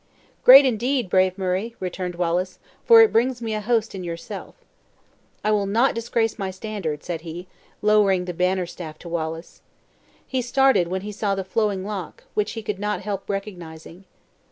[0.43, 4.55] "Great, indeed, brave Murray!" returned Wallace, "for it brings me a host in yourself."
[5.43, 7.45] "I will not disgrace my standard!" said he,
[7.83, 9.61] lowering the banner staff to Wallace.
[10.25, 14.05] He started when he saw the flowing lock, which he could not help recognizing.